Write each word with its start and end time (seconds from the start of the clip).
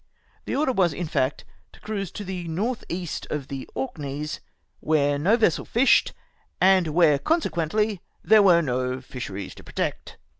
The 0.45 0.55
order 0.55 0.71
was, 0.73 0.93
in 0.93 1.05
fact, 1.07 1.45
to 1.73 1.79
cruise 1.79 2.09
to 2.13 2.23
the 2.23 2.45
N. 2.45 2.75
E. 2.89 3.07
of 3.29 3.49
the 3.49 3.69
Orkneys, 3.75 4.39
where 4.79 5.19
no 5.19 5.37
vessel 5.37 5.63
fished, 5.63 6.13
ayid 6.59 6.87
where 6.87 7.19
consequently 7.19 8.01
there 8.23 8.41
were 8.41 8.63
no 8.63 8.99
fisheries 8.99 9.53
to 9.53 9.63
protect 9.63 10.17